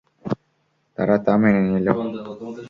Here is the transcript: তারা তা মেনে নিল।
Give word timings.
তারা 0.97 1.15
তা 1.25 1.33
মেনে 1.41 1.61
নিল। 1.67 1.87